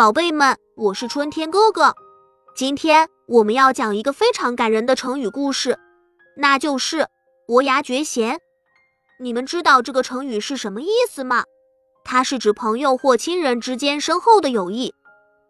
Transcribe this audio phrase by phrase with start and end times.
[0.00, 1.94] 宝贝们，我是春天哥哥。
[2.56, 5.78] 今天我们要讲一个非常感人的成语故事，
[6.38, 7.06] 那就是
[7.46, 8.40] “伯牙绝弦”。
[9.20, 11.44] 你们知道这个成语是什么意思吗？
[12.02, 14.94] 它是指朋友或亲人之间深厚的友谊，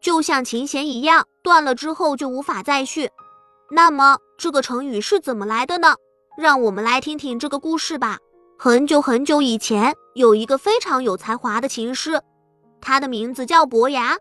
[0.00, 3.08] 就像琴弦一样，断了之后就无法再续。
[3.70, 5.94] 那么这个成语是怎么来的呢？
[6.36, 8.18] 让我们来听听这个故事吧。
[8.58, 12.20] 很久很久以前，有一个非常有才华的琴师，
[12.80, 14.16] 他的名字叫伯牙。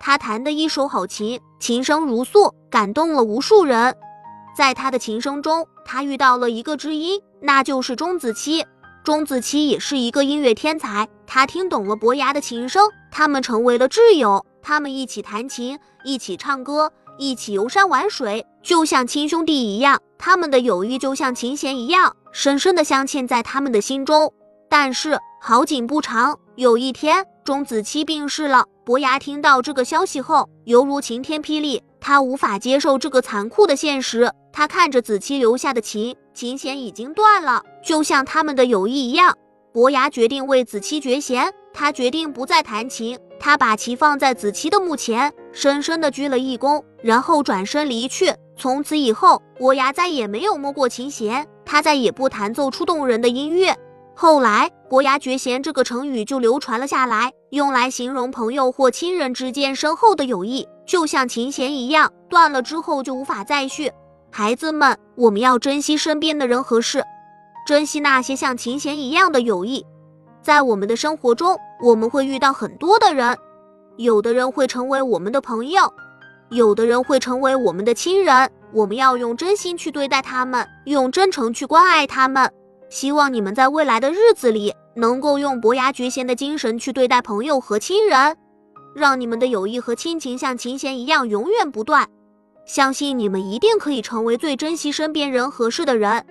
[0.00, 3.94] 他弹的一手好琴，琴声如诉，感动了无数人。
[4.56, 8.64] 在他的琴声中，他遇到了一个知音，那就是钟子期。
[9.04, 14.44] 钟子期也是一个音乐天才，他听懂了伯牙的琴声，他们成为了挚友。
[14.62, 20.00] 他们一起弹琴，一起唱歌，一起游山玩水，就像亲兄弟一样。
[20.18, 24.32] 他们的友谊就像琴弦一样，深深的镶嵌在他们的心中。
[24.68, 28.66] 但是好景不长，有一天，钟子期病逝了。
[28.84, 34.30] 伯牙听到这个消息后，犹如晴天霹雳，他无法接受这个残酷的现实。
[34.52, 39.34] 他看着子期留下的琴，琴弦已经断了，就像他们的友谊一样。
[39.72, 48.30] 伯牙决定为子期绝弦，他决定不再弹琴，他把琴放在子期的墓前，深深的鞠了一躬，然后转身离去。
[48.58, 53.74] 从此以后，伯牙再也没有摸过琴弦，他再也不弹奏出动人的音乐。
[54.22, 63.90] 后来，“伯牙绝弦”这个成语就流传了下来，用来形容朋友或亲人之间深厚的友谊，就像琴弦一样，断了之后就无法再续。
[64.30, 67.02] 孩子们，我们要珍惜身边的人和事，
[67.66, 69.82] 珍惜那些像琴弦一样的友谊。
[70.42, 73.34] 在我们的生活中，我们会遇到很多的人，
[73.96, 75.90] 有的人会成为我们的朋友，
[76.50, 78.50] 有的人会成为我们的亲人。
[78.74, 82.52] 我们要用真心去对待他们，用真诚去关爱他们。
[82.90, 88.36] 希望你们在未来的日子里能够用伯牙绝弦的精神去对待朋友和亲人，
[88.94, 92.06] 让你们的友谊和亲情像琴弦一样永远不断。
[92.66, 96.26] 相信你们一定可以成为最珍惜身边人和事的人。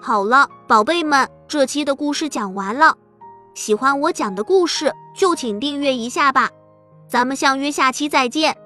[0.00, 2.96] 好了，宝贝们，这期的故事讲完了。
[3.54, 6.48] 喜欢我讲的故事，就请订阅一下吧。
[7.06, 8.56] 咱们相约下期再见。